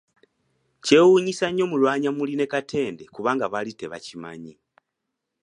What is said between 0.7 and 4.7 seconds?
Kyewuunyisa nnyo Mulwanyammuli ne Katende kubanga baali tebakimannyi.